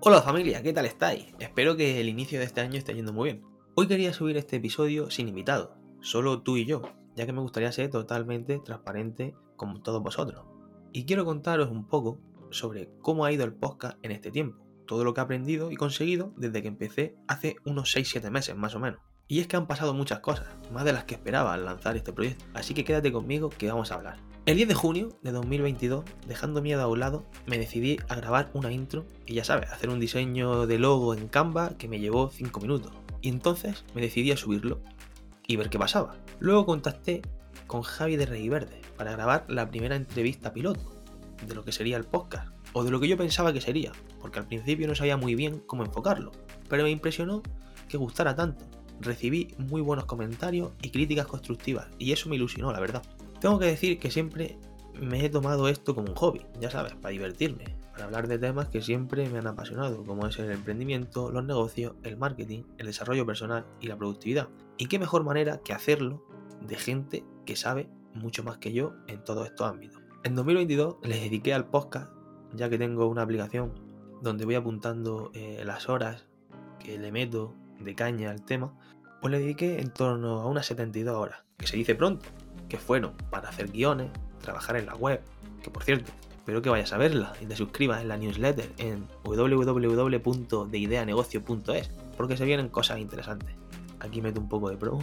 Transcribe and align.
Hola 0.00 0.22
familia, 0.22 0.62
¿qué 0.62 0.72
tal 0.72 0.86
estáis? 0.86 1.26
Espero 1.40 1.76
que 1.76 2.00
el 2.00 2.08
inicio 2.08 2.38
de 2.38 2.44
este 2.44 2.60
año 2.60 2.78
esté 2.78 2.94
yendo 2.94 3.12
muy 3.12 3.30
bien. 3.30 3.44
Hoy 3.74 3.88
quería 3.88 4.12
subir 4.12 4.36
este 4.36 4.54
episodio 4.54 5.10
sin 5.10 5.26
invitado, 5.26 5.76
solo 6.00 6.40
tú 6.42 6.56
y 6.56 6.64
yo, 6.64 6.82
ya 7.16 7.26
que 7.26 7.32
me 7.32 7.40
gustaría 7.40 7.72
ser 7.72 7.90
totalmente 7.90 8.60
transparente 8.60 9.34
con 9.56 9.82
todos 9.82 10.00
vosotros. 10.00 10.46
Y 10.92 11.04
quiero 11.04 11.24
contaros 11.24 11.68
un 11.70 11.88
poco 11.88 12.20
sobre 12.50 12.88
cómo 13.02 13.24
ha 13.24 13.32
ido 13.32 13.44
el 13.44 13.54
podcast 13.54 13.98
en 14.02 14.12
este 14.12 14.30
tiempo, 14.30 14.64
todo 14.86 15.02
lo 15.02 15.14
que 15.14 15.20
he 15.20 15.24
aprendido 15.24 15.72
y 15.72 15.74
conseguido 15.74 16.32
desde 16.36 16.62
que 16.62 16.68
empecé 16.68 17.16
hace 17.26 17.56
unos 17.64 17.92
6-7 17.92 18.30
meses 18.30 18.54
más 18.54 18.76
o 18.76 18.78
menos. 18.78 19.00
Y 19.26 19.40
es 19.40 19.48
que 19.48 19.56
han 19.56 19.66
pasado 19.66 19.94
muchas 19.94 20.20
cosas, 20.20 20.46
más 20.72 20.84
de 20.84 20.92
las 20.92 21.04
que 21.04 21.16
esperaba 21.16 21.54
al 21.54 21.64
lanzar 21.64 21.96
este 21.96 22.12
proyecto, 22.12 22.44
así 22.54 22.72
que 22.72 22.84
quédate 22.84 23.10
conmigo 23.10 23.50
que 23.50 23.68
vamos 23.68 23.90
a 23.90 23.96
hablar. 23.96 24.27
El 24.48 24.56
10 24.56 24.68
de 24.68 24.74
junio 24.74 25.08
de 25.20 25.30
2022, 25.30 26.06
dejando 26.26 26.62
miedo 26.62 26.80
a 26.80 26.86
un 26.86 27.00
lado, 27.00 27.22
me 27.44 27.58
decidí 27.58 27.98
a 28.08 28.14
grabar 28.14 28.48
una 28.54 28.72
intro 28.72 29.04
y 29.26 29.34
ya 29.34 29.44
sabes, 29.44 29.70
hacer 29.70 29.90
un 29.90 30.00
diseño 30.00 30.66
de 30.66 30.78
logo 30.78 31.12
en 31.12 31.28
Canva 31.28 31.76
que 31.76 31.86
me 31.86 32.00
llevó 32.00 32.30
5 32.30 32.58
minutos. 32.60 32.94
Y 33.20 33.28
entonces 33.28 33.84
me 33.94 34.00
decidí 34.00 34.32
a 34.32 34.38
subirlo 34.38 34.80
y 35.46 35.56
ver 35.56 35.68
qué 35.68 35.78
pasaba. 35.78 36.16
Luego 36.38 36.64
contacté 36.64 37.20
con 37.66 37.82
Javi 37.82 38.16
de 38.16 38.24
Rey 38.24 38.48
Verde 38.48 38.80
para 38.96 39.12
grabar 39.12 39.44
la 39.48 39.68
primera 39.68 39.96
entrevista 39.96 40.54
piloto 40.54 41.02
de 41.46 41.54
lo 41.54 41.62
que 41.62 41.72
sería 41.72 41.98
el 41.98 42.04
podcast, 42.04 42.50
o 42.72 42.84
de 42.84 42.90
lo 42.90 43.00
que 43.00 43.08
yo 43.08 43.18
pensaba 43.18 43.52
que 43.52 43.60
sería, 43.60 43.92
porque 44.18 44.38
al 44.38 44.46
principio 44.46 44.88
no 44.88 44.94
sabía 44.94 45.18
muy 45.18 45.34
bien 45.34 45.62
cómo 45.66 45.84
enfocarlo, 45.84 46.32
pero 46.70 46.84
me 46.84 46.90
impresionó 46.90 47.42
que 47.86 47.98
gustara 47.98 48.34
tanto. 48.34 48.64
Recibí 48.98 49.54
muy 49.58 49.82
buenos 49.82 50.06
comentarios 50.06 50.72
y 50.80 50.88
críticas 50.88 51.26
constructivas, 51.26 51.88
y 51.98 52.12
eso 52.12 52.30
me 52.30 52.36
ilusionó, 52.36 52.72
la 52.72 52.80
verdad. 52.80 53.02
Tengo 53.40 53.58
que 53.58 53.66
decir 53.66 53.98
que 53.98 54.10
siempre 54.10 54.58
me 55.00 55.24
he 55.24 55.30
tomado 55.30 55.68
esto 55.68 55.94
como 55.94 56.08
un 56.08 56.16
hobby, 56.16 56.44
ya 56.60 56.70
sabes, 56.70 56.94
para 56.94 57.10
divertirme, 57.10 57.76
para 57.92 58.06
hablar 58.06 58.26
de 58.26 58.38
temas 58.38 58.68
que 58.68 58.82
siempre 58.82 59.28
me 59.28 59.38
han 59.38 59.46
apasionado, 59.46 60.04
como 60.04 60.26
es 60.26 60.38
el 60.38 60.50
emprendimiento, 60.50 61.30
los 61.30 61.44
negocios, 61.44 61.94
el 62.02 62.16
marketing, 62.16 62.64
el 62.78 62.86
desarrollo 62.86 63.24
personal 63.24 63.64
y 63.80 63.86
la 63.86 63.96
productividad. 63.96 64.48
Y 64.76 64.86
qué 64.86 64.98
mejor 64.98 65.22
manera 65.22 65.60
que 65.64 65.72
hacerlo 65.72 66.24
de 66.66 66.76
gente 66.76 67.24
que 67.46 67.54
sabe 67.54 67.88
mucho 68.14 68.42
más 68.42 68.58
que 68.58 68.72
yo 68.72 68.94
en 69.06 69.22
todos 69.22 69.46
estos 69.46 69.70
ámbitos. 69.70 70.02
En 70.24 70.34
2022 70.34 70.96
les 71.02 71.20
dediqué 71.20 71.54
al 71.54 71.68
podcast, 71.68 72.12
ya 72.54 72.68
que 72.68 72.78
tengo 72.78 73.06
una 73.06 73.22
aplicación 73.22 73.72
donde 74.20 74.44
voy 74.44 74.56
apuntando 74.56 75.30
eh, 75.34 75.62
las 75.64 75.88
horas 75.88 76.26
que 76.80 76.98
le 76.98 77.12
meto 77.12 77.54
de 77.78 77.94
caña 77.94 78.30
al 78.30 78.44
tema, 78.44 78.74
pues 79.20 79.30
le 79.30 79.38
dediqué 79.38 79.80
en 79.80 79.92
torno 79.92 80.40
a 80.40 80.46
unas 80.46 80.66
72 80.66 81.14
horas, 81.14 81.44
que 81.56 81.66
se 81.66 81.76
dice 81.76 81.94
pronto, 81.94 82.26
que 82.68 82.78
fueron 82.78 83.12
para 83.30 83.48
hacer 83.48 83.70
guiones, 83.70 84.10
trabajar 84.40 84.76
en 84.76 84.86
la 84.86 84.94
web, 84.94 85.20
que 85.62 85.70
por 85.70 85.84
cierto, 85.84 86.12
espero 86.30 86.62
que 86.62 86.70
vayas 86.70 86.92
a 86.92 86.98
verla 86.98 87.32
y 87.40 87.46
te 87.46 87.56
suscribas 87.56 88.00
en 88.00 88.06
la 88.08 88.16
newsletter 88.16 88.72
en 88.78 89.06
www.deideanegocio.es, 89.24 91.90
porque 92.16 92.36
se 92.36 92.44
vienen 92.44 92.68
cosas 92.68 92.98
interesantes. 92.98 93.54
Aquí 94.00 94.20
meto 94.22 94.40
un 94.40 94.48
poco 94.48 94.70
de 94.70 94.76
pro. 94.76 94.98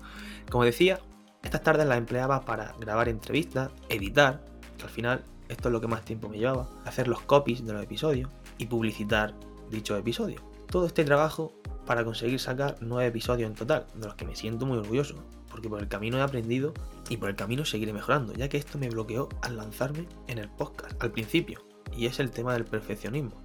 Como 0.50 0.64
decía, 0.64 0.98
estas 1.42 1.62
tardes 1.62 1.86
las 1.86 1.98
empleaba 1.98 2.42
para 2.42 2.74
grabar 2.78 3.08
entrevistas, 3.08 3.70
editar, 3.88 4.44
que 4.76 4.84
al 4.84 4.90
final 4.90 5.24
esto 5.48 5.68
es 5.68 5.72
lo 5.72 5.80
que 5.80 5.88
más 5.88 6.04
tiempo 6.04 6.28
me 6.28 6.38
llevaba, 6.38 6.68
hacer 6.84 7.08
los 7.08 7.22
copies 7.22 7.64
de 7.64 7.72
los 7.72 7.82
episodios 7.82 8.30
y 8.58 8.66
publicitar 8.66 9.34
dichos 9.70 9.98
episodios. 9.98 10.42
Todo 10.66 10.86
este 10.86 11.04
trabajo 11.04 11.52
para 11.86 12.04
conseguir 12.04 12.38
sacar 12.38 12.76
nueve 12.80 13.08
episodios 13.08 13.50
en 13.50 13.56
total, 13.56 13.86
de 13.94 14.06
los 14.06 14.14
que 14.14 14.24
me 14.24 14.36
siento 14.36 14.66
muy 14.66 14.78
orgulloso, 14.78 15.16
porque 15.50 15.68
por 15.68 15.80
el 15.80 15.88
camino 15.88 16.18
he 16.18 16.22
aprendido 16.22 16.72
y 17.08 17.16
por 17.16 17.28
el 17.28 17.36
camino 17.36 17.64
seguiré 17.64 17.92
mejorando, 17.92 18.32
ya 18.32 18.48
que 18.48 18.56
esto 18.56 18.78
me 18.78 18.88
bloqueó 18.88 19.28
al 19.42 19.56
lanzarme 19.56 20.06
en 20.28 20.38
el 20.38 20.48
podcast 20.48 21.02
al 21.02 21.12
principio, 21.12 21.62
y 21.96 22.06
es 22.06 22.20
el 22.20 22.30
tema 22.30 22.54
del 22.54 22.64
perfeccionismo. 22.64 23.42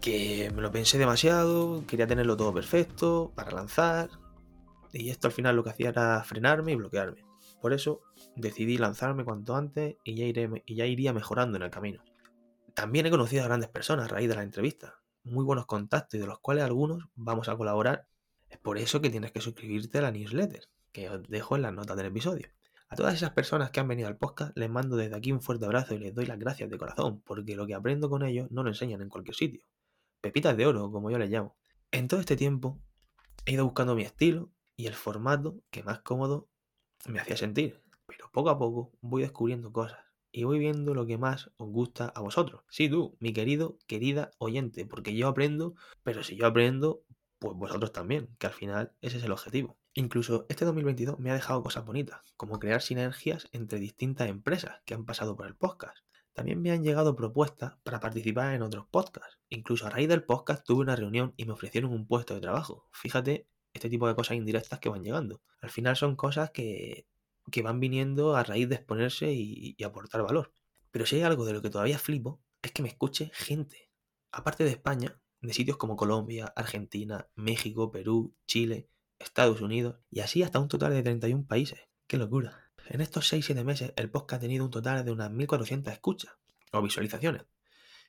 Que 0.00 0.50
me 0.54 0.62
lo 0.62 0.70
pensé 0.70 0.96
demasiado, 0.96 1.84
quería 1.86 2.06
tenerlo 2.06 2.36
todo 2.36 2.54
perfecto 2.54 3.32
para 3.34 3.50
lanzar, 3.50 4.10
y 4.92 5.10
esto 5.10 5.26
al 5.26 5.32
final 5.32 5.56
lo 5.56 5.64
que 5.64 5.70
hacía 5.70 5.90
era 5.90 6.22
frenarme 6.24 6.72
y 6.72 6.76
bloquearme. 6.76 7.24
Por 7.60 7.72
eso 7.72 8.02
decidí 8.36 8.78
lanzarme 8.78 9.24
cuanto 9.24 9.56
antes 9.56 9.96
y 10.04 10.14
ya, 10.14 10.24
iré, 10.24 10.62
y 10.64 10.76
ya 10.76 10.86
iría 10.86 11.12
mejorando 11.12 11.56
en 11.56 11.64
el 11.64 11.70
camino. 11.70 12.02
También 12.74 13.06
he 13.06 13.10
conocido 13.10 13.42
a 13.42 13.46
grandes 13.46 13.68
personas 13.68 14.06
a 14.06 14.08
raíz 14.08 14.28
de 14.28 14.36
la 14.36 14.42
entrevista, 14.42 15.00
muy 15.24 15.44
buenos 15.44 15.66
contactos 15.66 16.14
y 16.14 16.20
de 16.20 16.26
los 16.26 16.38
cuales 16.38 16.64
algunos 16.64 17.08
vamos 17.16 17.48
a 17.48 17.56
colaborar. 17.56 18.06
Es 18.48 18.58
por 18.58 18.78
eso 18.78 19.00
que 19.00 19.10
tienes 19.10 19.32
que 19.32 19.40
suscribirte 19.40 19.98
a 19.98 20.02
la 20.02 20.10
newsletter, 20.12 20.68
que 20.92 21.08
os 21.08 21.22
dejo 21.28 21.56
en 21.56 21.62
las 21.62 21.72
notas 21.72 21.96
del 21.96 22.06
episodio. 22.06 22.48
A 22.88 22.96
todas 22.96 23.14
esas 23.14 23.32
personas 23.32 23.70
que 23.70 23.80
han 23.80 23.88
venido 23.88 24.08
al 24.08 24.16
podcast 24.16 24.56
les 24.56 24.70
mando 24.70 24.96
desde 24.96 25.14
aquí 25.14 25.30
un 25.30 25.42
fuerte 25.42 25.66
abrazo 25.66 25.94
y 25.94 25.98
les 25.98 26.14
doy 26.14 26.26
las 26.26 26.38
gracias 26.38 26.70
de 26.70 26.78
corazón, 26.78 27.20
porque 27.22 27.54
lo 27.54 27.66
que 27.66 27.74
aprendo 27.74 28.08
con 28.08 28.22
ellos 28.24 28.50
no 28.50 28.62
lo 28.62 28.70
enseñan 28.70 29.02
en 29.02 29.10
cualquier 29.10 29.34
sitio. 29.34 29.62
Pepitas 30.20 30.56
de 30.56 30.66
oro, 30.66 30.90
como 30.90 31.10
yo 31.10 31.18
les 31.18 31.30
llamo. 31.30 31.56
En 31.90 32.08
todo 32.08 32.20
este 32.20 32.36
tiempo 32.36 32.80
he 33.44 33.52
ido 33.52 33.64
buscando 33.64 33.94
mi 33.94 34.02
estilo 34.02 34.50
y 34.76 34.86
el 34.86 34.94
formato 34.94 35.62
que 35.70 35.82
más 35.82 36.00
cómodo 36.00 36.48
me 37.06 37.20
hacía 37.20 37.36
sentir, 37.36 37.82
pero 38.06 38.30
poco 38.32 38.50
a 38.50 38.58
poco 38.58 38.92
voy 39.00 39.22
descubriendo 39.22 39.72
cosas 39.72 40.08
y 40.32 40.44
voy 40.44 40.58
viendo 40.58 40.94
lo 40.94 41.06
que 41.06 41.18
más 41.18 41.50
os 41.56 41.68
gusta 41.68 42.12
a 42.14 42.20
vosotros. 42.20 42.62
Sí, 42.68 42.88
tú, 42.88 43.16
mi 43.20 43.32
querido, 43.32 43.78
querida 43.86 44.30
oyente, 44.38 44.86
porque 44.86 45.14
yo 45.14 45.28
aprendo, 45.28 45.74
pero 46.02 46.22
si 46.22 46.36
yo 46.36 46.46
aprendo, 46.46 47.02
pues 47.38 47.56
vosotros 47.56 47.92
también, 47.92 48.28
que 48.38 48.46
al 48.46 48.52
final 48.52 48.92
ese 49.00 49.18
es 49.18 49.24
el 49.24 49.32
objetivo. 49.32 49.77
Incluso 49.94 50.46
este 50.48 50.64
2022 50.64 51.18
me 51.18 51.30
ha 51.30 51.34
dejado 51.34 51.62
cosas 51.62 51.84
bonitas, 51.84 52.20
como 52.36 52.58
crear 52.58 52.82
sinergias 52.82 53.48
entre 53.52 53.78
distintas 53.78 54.28
empresas 54.28 54.80
que 54.84 54.94
han 54.94 55.04
pasado 55.04 55.36
por 55.36 55.46
el 55.46 55.56
podcast. 55.56 55.98
También 56.32 56.62
me 56.62 56.70
han 56.70 56.84
llegado 56.84 57.16
propuestas 57.16 57.78
para 57.82 57.98
participar 57.98 58.54
en 58.54 58.62
otros 58.62 58.86
podcasts. 58.86 59.38
Incluso 59.48 59.86
a 59.86 59.90
raíz 59.90 60.08
del 60.08 60.22
podcast 60.22 60.64
tuve 60.64 60.82
una 60.82 60.94
reunión 60.94 61.34
y 61.36 61.46
me 61.46 61.52
ofrecieron 61.52 61.92
un 61.92 62.06
puesto 62.06 62.34
de 62.34 62.40
trabajo. 62.40 62.88
Fíjate 62.92 63.48
este 63.72 63.90
tipo 63.90 64.06
de 64.06 64.14
cosas 64.14 64.36
indirectas 64.36 64.78
que 64.78 64.88
van 64.88 65.02
llegando. 65.02 65.42
Al 65.60 65.70
final 65.70 65.96
son 65.96 66.14
cosas 66.14 66.50
que, 66.50 67.06
que 67.50 67.62
van 67.62 67.80
viniendo 67.80 68.36
a 68.36 68.44
raíz 68.44 68.68
de 68.68 68.76
exponerse 68.76 69.32
y, 69.32 69.74
y 69.76 69.84
aportar 69.84 70.22
valor. 70.22 70.52
Pero 70.92 71.06
si 71.06 71.16
hay 71.16 71.22
algo 71.22 71.44
de 71.44 71.54
lo 71.54 71.62
que 71.62 71.70
todavía 71.70 71.98
flipo, 71.98 72.40
es 72.62 72.72
que 72.72 72.82
me 72.82 72.88
escuche 72.88 73.30
gente. 73.34 73.90
Aparte 74.30 74.62
de 74.62 74.70
España, 74.70 75.20
de 75.40 75.52
sitios 75.52 75.76
como 75.76 75.96
Colombia, 75.96 76.52
Argentina, 76.56 77.28
México, 77.34 77.90
Perú, 77.90 78.34
Chile, 78.46 78.88
Estados 79.18 79.60
Unidos 79.60 79.96
y 80.10 80.20
así 80.20 80.42
hasta 80.42 80.58
un 80.58 80.68
total 80.68 80.92
de 80.92 81.02
31 81.02 81.46
países. 81.46 81.80
¡Qué 82.06 82.16
locura! 82.16 82.70
En 82.86 83.00
estos 83.00 83.32
6-7 83.32 83.64
meses 83.64 83.92
el 83.96 84.10
podcast 84.10 84.40
ha 84.40 84.46
tenido 84.46 84.64
un 84.64 84.70
total 84.70 85.04
de 85.04 85.12
unas 85.12 85.30
1400 85.30 85.92
escuchas 85.92 86.32
o 86.72 86.82
visualizaciones. 86.82 87.44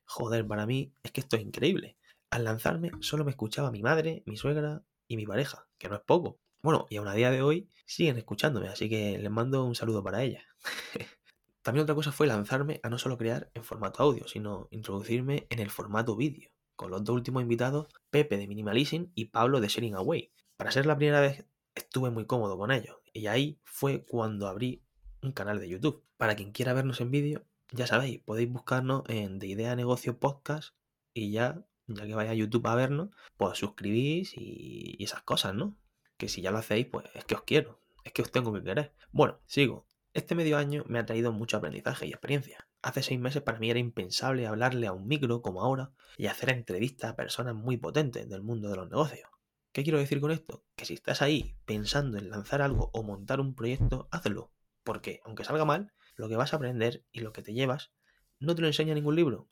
Joder, 0.05 0.47
para 0.47 0.65
mí 0.65 0.93
es 1.03 1.11
que 1.11 1.21
esto 1.21 1.35
es 1.35 1.43
increíble. 1.43 1.97
Al 2.29 2.43
lanzarme 2.43 2.91
solo 3.01 3.25
me 3.25 3.31
escuchaba 3.31 3.71
mi 3.71 3.81
madre, 3.81 4.23
mi 4.25 4.37
suegra 4.37 4.83
y 5.07 5.17
mi 5.17 5.25
pareja, 5.25 5.67
que 5.77 5.89
no 5.89 5.95
es 5.95 6.01
poco. 6.01 6.39
Bueno, 6.61 6.87
y 6.89 6.97
aún 6.97 7.07
a 7.07 7.13
día 7.13 7.31
de 7.31 7.41
hoy 7.41 7.69
siguen 7.85 8.17
escuchándome, 8.17 8.67
así 8.67 8.89
que 8.89 9.17
les 9.17 9.31
mando 9.31 9.65
un 9.65 9.75
saludo 9.75 10.03
para 10.03 10.23
ellas. 10.23 10.43
También 11.61 11.83
otra 11.83 11.95
cosa 11.95 12.11
fue 12.11 12.27
lanzarme 12.27 12.79
a 12.83 12.89
no 12.89 12.97
solo 12.97 13.17
crear 13.17 13.49
en 13.53 13.63
formato 13.63 14.03
audio, 14.03 14.27
sino 14.27 14.67
introducirme 14.71 15.47
en 15.49 15.59
el 15.59 15.69
formato 15.69 16.15
vídeo, 16.15 16.51
con 16.75 16.91
los 16.91 17.03
dos 17.03 17.15
últimos 17.15 17.43
invitados, 17.43 17.87
Pepe 18.09 18.37
de 18.37 18.47
Minimalism 18.47 19.05
y 19.13 19.25
Pablo 19.25 19.59
de 19.59 19.67
Sharing 19.67 19.95
Away. 19.95 20.31
Para 20.59 20.71
ser 20.71 20.85
la 20.85 20.97
primera 20.97 21.21
vez 21.21 21.45
estuve 21.73 22.09
muy 22.09 22.25
cómodo 22.25 22.57
con 22.57 22.69
ellos, 22.69 22.97
y 23.13 23.27
ahí 23.27 23.61
fue 23.63 24.03
cuando 24.03 24.45
abrí 24.45 24.83
un 25.21 25.31
canal 25.31 25.57
de 25.57 25.69
YouTube. 25.69 26.03
Para 26.17 26.35
quien 26.35 26.51
quiera 26.51 26.73
vernos 26.73 26.99
en 26.99 27.11
vídeo, 27.11 27.45
ya 27.71 27.87
sabéis, 27.87 28.19
podéis 28.19 28.51
buscarnos 28.51 29.03
en 29.07 29.39
De 29.39 29.47
Idea 29.47 29.77
Negocio 29.77 30.19
Podcast 30.19 30.75
y 31.13 31.31
ya, 31.31 31.63
ya 31.87 32.05
que 32.05 32.13
vaya 32.13 32.31
a 32.31 32.33
YouTube 32.33 32.67
a 32.67 32.75
vernos, 32.75 33.07
pues 33.37 33.57
suscribís 33.57 34.35
y, 34.35 34.97
y 34.99 35.03
esas 35.05 35.21
cosas, 35.21 35.55
¿no? 35.55 35.77
Que 36.17 36.27
si 36.27 36.41
ya 36.41 36.51
lo 36.51 36.57
hacéis, 36.57 36.87
pues 36.87 37.05
es 37.13 37.23
que 37.23 37.35
os 37.35 37.43
quiero, 37.43 37.79
es 38.03 38.11
que 38.11 38.21
os 38.21 38.29
tengo 38.29 38.51
que 38.51 38.61
querer. 38.61 38.93
Bueno, 39.13 39.39
sigo. 39.45 39.87
Este 40.13 40.35
medio 40.35 40.57
año 40.57 40.83
me 40.89 40.99
ha 40.99 41.05
traído 41.05 41.31
mucho 41.31 41.55
aprendizaje 41.55 42.05
y 42.05 42.09
experiencia. 42.09 42.67
Hace 42.81 43.01
seis 43.01 43.17
meses 43.17 43.43
para 43.43 43.59
mí 43.59 43.69
era 43.69 43.79
impensable 43.79 44.45
hablarle 44.45 44.87
a 44.87 44.91
un 44.91 45.07
micro 45.07 45.41
como 45.41 45.61
ahora 45.61 45.93
y 46.17 46.25
hacer 46.25 46.49
entrevistas 46.49 47.11
a 47.11 47.15
personas 47.15 47.55
muy 47.55 47.77
potentes 47.77 48.27
del 48.27 48.41
mundo 48.41 48.69
de 48.69 48.75
los 48.75 48.89
negocios. 48.89 49.29
¿Qué 49.71 49.83
quiero 49.83 49.99
decir 49.99 50.19
con 50.19 50.31
esto? 50.31 50.63
Que 50.75 50.85
si 50.85 50.95
estás 50.95 51.21
ahí 51.21 51.55
pensando 51.65 52.17
en 52.17 52.31
lanzar 52.31 52.61
algo 52.61 52.89
o 52.91 53.03
montar 53.03 53.39
un 53.39 53.53
proyecto, 53.53 54.07
hazlo. 54.11 54.51
Porque, 54.83 55.21
aunque 55.25 55.43
salga 55.43 55.63
mal, 55.63 55.93
lo 56.15 56.27
que 56.27 56.35
vas 56.35 56.53
a 56.53 56.55
aprender 56.55 57.05
y 57.11 57.19
lo 57.19 57.33
que 57.33 57.43
te 57.43 57.53
llevas 57.53 57.91
no 58.39 58.55
te 58.55 58.61
lo 58.61 58.67
enseña 58.67 58.95
ningún 58.95 59.15
libro. 59.15 59.47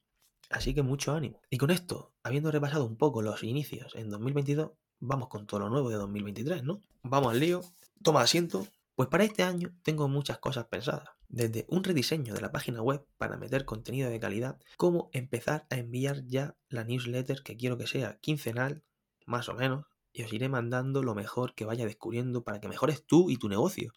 Así 0.50 0.74
que 0.74 0.82
mucho 0.82 1.14
ánimo. 1.14 1.42
Y 1.52 1.58
con 1.58 1.70
esto, 1.70 2.16
habiendo 2.24 2.52
repasado 2.52 2.86
un 2.86 2.98
poco 2.98 3.22
los 3.22 3.44
inicios 3.44 3.94
en 3.96 4.10
2022, 4.10 4.72
vamos 5.00 5.28
con 5.28 5.46
todo 5.46 5.60
lo 5.60 5.70
nuevo 5.70 5.90
de 5.90 5.98
2023, 5.98 6.64
¿no? 6.64 6.82
Vamos 7.04 7.34
al 7.34 7.40
lío. 7.40 7.62
Toma 8.02 8.22
asiento. 8.22 8.68
Pues 8.96 9.10
para 9.10 9.24
este 9.24 9.44
año 9.44 9.78
tengo 9.84 10.08
muchas 10.08 10.40
cosas 10.40 10.66
pensadas. 10.66 11.10
Desde 11.28 11.68
un 11.70 11.84
rediseño 11.84 12.34
de 12.34 12.42
la 12.42 12.52
página 12.52 12.82
web 12.82 13.06
para 13.18 13.38
meter 13.38 13.66
contenido 13.66 14.10
de 14.10 14.20
calidad, 14.20 14.58
como 14.78 15.12
empezar 15.14 15.68
a 15.70 15.76
enviar 15.76 16.26
ya 16.26 16.56
la 16.70 16.84
newsletter 16.84 17.44
que 17.44 17.56
quiero 17.56 17.78
que 17.78 17.86
sea 17.86 18.18
quincenal, 18.20 18.84
más 19.28 19.50
o 19.50 19.54
menos, 19.54 19.86
y 20.18 20.24
os 20.24 20.34
iré 20.34 20.50
mandando 20.50 21.04
lo 21.04 21.14
mejor 21.14 21.54
que 21.54 21.64
vaya 21.64 21.86
descubriendo 21.86 22.44
para 22.44 22.60
que 22.60 22.68
mejores 22.68 23.06
tú 23.06 23.30
y 23.30 23.38
tu 23.38 23.50
negocio. 23.50 23.94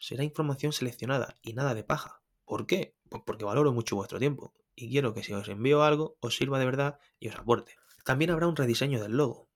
Será 0.00 0.24
información 0.24 0.72
seleccionada 0.72 1.36
y 1.42 1.52
nada 1.52 1.74
de 1.74 1.84
paja. 1.84 2.22
¿Por 2.44 2.66
qué? 2.66 2.96
Pues 3.08 3.22
porque 3.24 3.44
valoro 3.44 3.72
mucho 3.72 3.94
vuestro 3.94 4.18
tiempo 4.18 4.52
y 4.74 4.90
quiero 4.90 5.14
que 5.14 5.22
si 5.22 5.32
os 5.32 5.48
envío 5.48 5.84
algo 5.84 6.16
os 6.18 6.34
sirva 6.34 6.58
de 6.58 6.64
verdad 6.64 6.98
y 7.20 7.28
os 7.28 7.36
aporte. 7.36 7.76
También 8.04 8.32
habrá 8.32 8.48
un 8.48 8.56
rediseño 8.56 9.00
del 9.00 9.16
logo, 9.16 9.48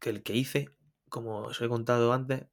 que 0.00 0.10
el 0.10 0.22
que 0.22 0.36
hice, 0.36 0.68
como 1.08 1.38
os 1.44 1.58
he 1.62 1.68
contado 1.68 2.12
antes, 2.12 2.44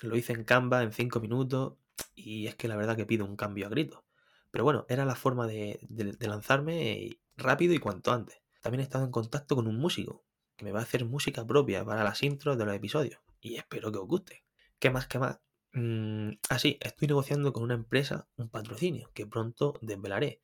lo 0.00 0.16
hice 0.16 0.32
en 0.32 0.44
Canva 0.44 0.82
en 0.82 0.92
5 0.92 1.20
minutos 1.20 1.74
y 2.14 2.46
es 2.46 2.54
que 2.54 2.68
la 2.68 2.76
verdad 2.76 2.96
que 2.96 3.04
pido 3.04 3.26
un 3.26 3.36
cambio 3.36 3.66
a 3.66 3.68
grito. 3.68 4.06
Pero 4.50 4.64
bueno, 4.64 4.86
era 4.88 5.04
la 5.04 5.16
forma 5.16 5.46
de, 5.46 5.86
lanzarme 6.18 7.18
rápido 7.36 7.74
y 7.74 7.78
cuanto 7.78 8.10
antes. 8.10 8.40
También 8.62 8.80
he 8.80 8.84
estado 8.84 9.04
en 9.04 9.10
contacto 9.10 9.54
con 9.54 9.66
un 9.66 9.78
músico 9.78 10.24
que 10.58 10.64
me 10.64 10.72
va 10.72 10.80
a 10.80 10.82
hacer 10.82 11.06
música 11.06 11.46
propia 11.46 11.84
para 11.84 12.04
las 12.04 12.22
intros 12.22 12.58
de 12.58 12.66
los 12.66 12.74
episodios 12.74 13.20
y 13.40 13.56
espero 13.56 13.90
que 13.92 13.98
os 13.98 14.06
guste. 14.06 14.44
¿Qué 14.78 14.90
más? 14.90 15.06
¿Qué 15.06 15.18
más? 15.18 15.40
Mm, 15.72 16.32
ah, 16.50 16.58
sí, 16.58 16.78
estoy 16.80 17.08
negociando 17.08 17.52
con 17.52 17.62
una 17.62 17.74
empresa 17.74 18.28
un 18.36 18.48
patrocinio 18.50 19.10
que 19.14 19.26
pronto 19.26 19.78
desvelaré. 19.80 20.42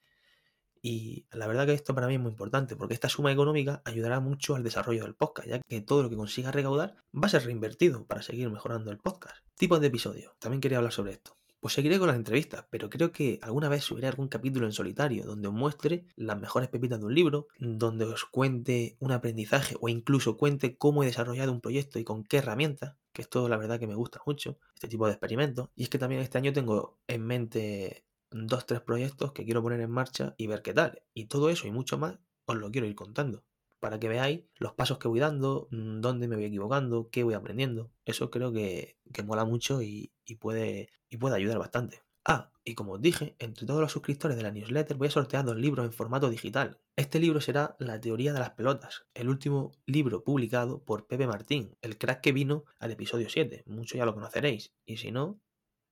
Y 0.81 1.27
la 1.33 1.47
verdad 1.47 1.67
que 1.67 1.73
esto 1.73 1.95
para 1.95 2.07
mí 2.07 2.15
es 2.15 2.21
muy 2.21 2.31
importante 2.31 2.77
porque 2.77 2.95
esta 2.95 3.09
suma 3.09 3.33
económica 3.33 3.83
ayudará 3.85 4.21
mucho 4.21 4.55
al 4.55 4.63
desarrollo 4.63 5.05
del 5.05 5.15
podcast, 5.15 5.49
ya 5.49 5.61
que 5.61 5.81
todo 5.81 6.03
lo 6.03 6.11
que 6.11 6.17
consiga 6.17 6.53
recaudar 6.53 6.97
va 7.15 7.27
a 7.27 7.31
ser 7.31 7.45
reinvertido 7.45 8.07
para 8.07 8.23
seguir 8.23 8.51
mejorando 8.51 8.91
el 8.91 8.99
podcast. 8.99 9.37
Tipos 9.57 9.81
de 9.81 9.89
episodios, 9.89 10.35
también 10.39 10.61
quería 10.61 10.79
hablar 10.79 10.93
sobre 10.93 11.13
esto. 11.13 11.37
Pues 11.65 11.73
seguiré 11.73 11.99
con 11.99 12.09
las 12.09 12.17
entrevistas, 12.17 12.67
pero 12.69 12.91
creo 12.91 13.11
que 13.11 13.39
alguna 13.41 13.71
vez 13.71 13.85
subiré 13.85 14.07
algún 14.07 14.29
capítulo 14.29 14.67
en 14.67 14.73
solitario 14.73 15.25
donde 15.25 15.49
os 15.49 15.55
muestre 15.55 16.05
las 16.15 16.39
mejores 16.39 16.69
pepitas 16.69 17.01
de 17.01 17.07
un 17.07 17.15
libro, 17.15 17.47
donde 17.59 18.05
os 18.05 18.27
cuente 18.27 18.99
un 19.01 19.13
aprendizaje 19.13 19.75
o 19.81 19.89
incluso 19.89 20.37
cuente 20.37 20.77
cómo 20.77 21.03
he 21.03 21.07
desarrollado 21.07 21.53
un 21.53 21.63
proyecto 21.63 21.99
y 21.99 22.05
con 22.05 22.23
qué 22.23 22.37
herramientas, 22.37 22.97
que 23.15 23.23
esto 23.23 23.49
la 23.49 23.57
verdad 23.57 23.81
que 23.81 23.87
me 23.87 23.95
gusta 23.95 24.21
mucho, 24.27 24.59
este 24.75 24.89
tipo 24.89 25.07
de 25.07 25.13
experimentos. 25.13 25.71
Y 25.75 25.85
es 25.85 25.89
que 25.89 25.99
también 25.99 26.21
este 26.21 26.37
año 26.37 26.53
tengo 26.53 26.99
en 27.07 27.25
mente 27.25 28.05
dos, 28.31 28.67
tres 28.67 28.83
proyectos 28.83 29.33
que 29.33 29.47
quiero 29.47 29.63
poner 29.63 29.81
en 29.81 29.91
marcha 29.91 30.35
y 30.37 30.49
ver 30.49 30.61
qué 30.61 30.75
tal. 30.75 31.01
Y 31.15 31.29
todo 31.29 31.49
eso 31.49 31.67
y 31.67 31.71
mucho 31.71 31.97
más 31.97 32.19
os 32.45 32.57
lo 32.57 32.71
quiero 32.71 32.87
ir 32.87 32.95
contando. 32.95 33.43
Para 33.85 34.01
que 34.01 34.09
veáis 34.09 34.41
los 34.57 34.73
pasos 34.73 34.99
que 34.99 35.09
voy 35.09 35.21
dando, 35.21 35.69
mm, 35.71 36.01
dónde 36.01 36.27
me 36.27 36.37
voy 36.37 36.47
equivocando, 36.47 37.11
qué 37.11 37.23
voy 37.23 37.35
aprendiendo. 37.35 37.91
Eso 38.07 38.31
creo 38.31 38.51
que, 38.51 38.97
que 39.13 39.23
mola 39.23 39.45
mucho 39.45 39.83
y, 39.83 40.11
puede, 40.41 40.89
y 41.11 41.19
puede 41.19 41.37
ayudar 41.37 41.59
bastante. 41.59 42.03
Ah, 42.25 42.51
y 42.65 42.75
como 42.75 42.95
os 42.95 43.03
dije, 43.03 43.37
entre 43.39 43.67
todos 43.67 43.83
los 43.83 43.93
suscriptores 43.93 44.39
de 44.39 44.43
la 44.43 44.51
newsletter 44.51 44.97
voy 44.97 45.09
a 45.09 45.11
sortear 45.11 45.45
dos 45.45 45.57
libros 45.57 45.85
en 45.85 45.93
formato 45.93 46.31
digital. 46.31 46.81
Este 46.97 47.21
libro 47.21 47.43
será 47.43 47.77
La 47.79 48.01
teoría 48.01 48.33
de 48.33 48.39
las 48.39 48.53
pelotas, 48.53 49.05
el 49.13 49.29
último 49.29 49.73
libro 49.85 50.25
publicado 50.25 50.83
por 50.83 51.07
Pepe 51.07 51.27
Martín, 51.27 51.77
el 51.83 51.99
crack 51.99 52.23
que 52.23 52.33
vino 52.33 52.65
al 52.79 52.93
episodio 52.93 53.29
7. 53.29 53.65
Muchos 53.67 53.99
ya 53.99 54.07
lo 54.07 54.15
conoceréis, 54.15 54.73
y 54.87 54.97
si 54.97 55.13
no, 55.13 55.43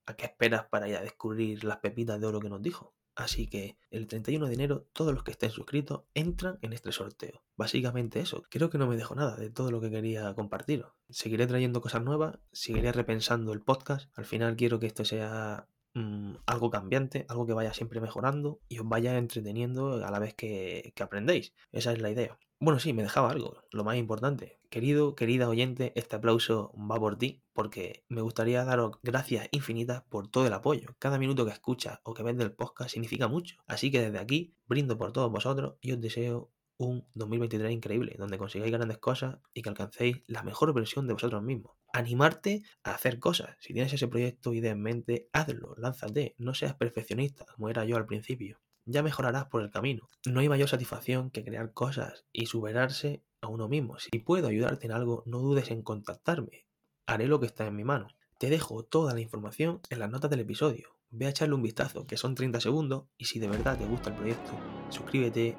¿A 0.05 0.15
qué 0.15 0.25
esperas 0.25 0.65
para 0.65 0.89
ir 0.89 0.97
a 0.97 1.01
descubrir 1.01 1.63
las 1.63 1.77
pepitas 1.77 2.19
de 2.19 2.27
oro 2.27 2.41
que 2.41 2.49
nos 2.49 2.61
dijo? 2.61 2.93
Así 3.15 3.47
que 3.47 3.77
el 3.91 4.07
31 4.07 4.47
de 4.47 4.53
enero 4.53 4.87
todos 4.91 5.13
los 5.13 5.23
que 5.23 5.31
estén 5.31 5.51
suscritos 5.51 6.03
entran 6.13 6.57
en 6.61 6.73
este 6.73 6.91
sorteo. 6.91 7.43
Básicamente 7.55 8.19
eso. 8.19 8.43
Creo 8.49 8.69
que 8.69 8.77
no 8.77 8.87
me 8.87 8.97
dejo 8.97 9.13
nada 9.15 9.35
de 9.35 9.49
todo 9.49 9.69
lo 9.69 9.81
que 9.81 9.91
quería 9.91 10.33
compartir. 10.33 10.85
Seguiré 11.09 11.45
trayendo 11.45 11.81
cosas 11.81 12.03
nuevas, 12.03 12.39
seguiré 12.51 12.91
repensando 12.91 13.53
el 13.53 13.61
podcast. 13.61 14.09
Al 14.17 14.25
final 14.25 14.55
quiero 14.55 14.79
que 14.79 14.87
esto 14.87 15.05
sea 15.05 15.67
mm, 15.93 16.35
algo 16.45 16.69
cambiante, 16.69 17.25
algo 17.29 17.45
que 17.45 17.53
vaya 17.53 17.73
siempre 17.73 18.01
mejorando 18.01 18.59
y 18.67 18.79
os 18.79 18.87
vaya 18.87 19.17
entreteniendo 19.17 20.05
a 20.05 20.11
la 20.11 20.19
vez 20.19 20.33
que, 20.33 20.93
que 20.95 21.03
aprendéis. 21.03 21.53
Esa 21.71 21.91
es 21.93 22.01
la 22.01 22.09
idea. 22.09 22.37
Bueno, 22.59 22.79
sí, 22.79 22.93
me 22.93 23.03
dejaba 23.03 23.29
algo, 23.29 23.57
lo 23.71 23.83
más 23.83 23.97
importante. 23.97 24.57
Querido, 24.69 25.15
querida 25.15 25.49
oyente, 25.49 25.91
este 25.95 26.15
aplauso 26.15 26.73
va 26.77 26.97
por 26.97 27.17
ti, 27.17 27.43
porque 27.51 28.05
me 28.07 28.21
gustaría 28.21 28.63
daros 28.63 28.99
gracias 29.03 29.49
infinitas 29.51 30.03
por 30.03 30.29
todo 30.29 30.47
el 30.47 30.53
apoyo. 30.53 30.95
Cada 30.97 31.19
minuto 31.19 31.45
que 31.45 31.51
escuchas 31.51 31.99
o 32.03 32.13
que 32.13 32.23
ves 32.23 32.37
del 32.37 32.53
podcast 32.53 32.91
significa 32.91 33.27
mucho. 33.27 33.57
Así 33.67 33.91
que 33.91 33.99
desde 33.99 34.17
aquí 34.17 34.55
brindo 34.65 34.97
por 34.97 35.11
todos 35.11 35.29
vosotros 35.29 35.75
y 35.81 35.91
os 35.91 35.99
deseo 35.99 36.51
un 36.83 37.05
2023 37.15 37.71
increíble, 37.71 38.15
donde 38.17 38.37
consigáis 38.37 38.71
grandes 38.71 38.97
cosas 38.97 39.37
y 39.53 39.61
que 39.61 39.69
alcancéis 39.69 40.23
la 40.27 40.43
mejor 40.43 40.73
versión 40.73 41.07
de 41.07 41.13
vosotros 41.13 41.41
mismos. 41.43 41.73
Animarte 41.91 42.63
a 42.83 42.93
hacer 42.95 43.19
cosas. 43.19 43.55
Si 43.59 43.73
tienes 43.73 43.93
ese 43.93 44.07
proyecto 44.07 44.53
idea 44.53 44.71
en 44.71 44.81
mente, 44.81 45.29
hazlo, 45.33 45.75
lánzate, 45.77 46.35
no 46.37 46.53
seas 46.53 46.75
perfeccionista, 46.75 47.45
como 47.45 47.69
era 47.69 47.85
yo 47.85 47.97
al 47.97 48.05
principio 48.05 48.59
ya 48.85 49.03
mejorarás 49.03 49.45
por 49.45 49.61
el 49.61 49.71
camino. 49.71 50.09
No 50.25 50.39
hay 50.39 50.49
mayor 50.49 50.69
satisfacción 50.69 51.29
que 51.29 51.43
crear 51.43 51.73
cosas 51.73 52.25
y 52.31 52.47
superarse 52.47 53.23
a 53.41 53.47
uno 53.47 53.67
mismo. 53.67 53.97
Si 53.99 54.19
puedo 54.19 54.47
ayudarte 54.47 54.87
en 54.87 54.93
algo, 54.93 55.23
no 55.25 55.39
dudes 55.39 55.71
en 55.71 55.81
contactarme. 55.81 56.65
Haré 57.05 57.27
lo 57.27 57.39
que 57.39 57.45
está 57.45 57.65
en 57.67 57.75
mi 57.75 57.83
mano. 57.83 58.07
Te 58.39 58.49
dejo 58.49 58.83
toda 58.83 59.13
la 59.13 59.21
información 59.21 59.81
en 59.89 59.99
las 59.99 60.09
notas 60.09 60.29
del 60.29 60.41
episodio. 60.41 60.97
Ve 61.11 61.27
a 61.27 61.29
echarle 61.29 61.55
un 61.55 61.61
vistazo, 61.61 62.07
que 62.07 62.17
son 62.17 62.35
30 62.35 62.59
segundos, 62.59 63.05
y 63.17 63.25
si 63.25 63.39
de 63.39 63.47
verdad 63.47 63.77
te 63.77 63.85
gusta 63.85 64.09
el 64.09 64.15
proyecto, 64.15 64.51
suscríbete, 64.89 65.57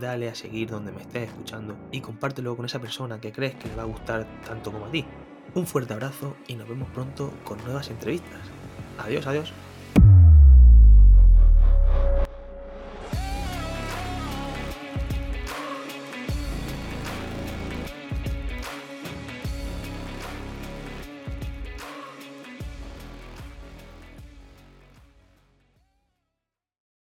dale 0.00 0.28
a 0.28 0.34
seguir 0.34 0.70
donde 0.70 0.92
me 0.92 1.02
estés 1.02 1.28
escuchando 1.28 1.76
y 1.92 2.00
compártelo 2.00 2.56
con 2.56 2.66
esa 2.66 2.80
persona 2.80 3.20
que 3.20 3.32
crees 3.32 3.54
que 3.54 3.68
le 3.68 3.76
va 3.76 3.82
a 3.82 3.86
gustar 3.86 4.26
tanto 4.46 4.72
como 4.72 4.86
a 4.86 4.90
ti. 4.90 5.04
Un 5.54 5.66
fuerte 5.66 5.92
abrazo 5.92 6.36
y 6.48 6.54
nos 6.54 6.68
vemos 6.68 6.88
pronto 6.90 7.32
con 7.44 7.62
nuevas 7.64 7.90
entrevistas. 7.90 8.40
Adiós, 8.98 9.26
adiós. 9.26 9.52